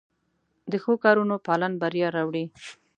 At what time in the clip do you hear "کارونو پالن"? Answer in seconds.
1.03-1.73